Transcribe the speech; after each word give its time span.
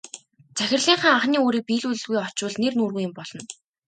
Захирлынхаа 0.57 1.13
анхны 1.15 1.37
үүрийг 1.41 1.65
биелүүлэлгүй 1.67 2.17
очвол 2.27 2.55
нэр 2.61 2.73
нүүргүй 2.75 3.03
юм 3.07 3.13
болно. 3.17 3.41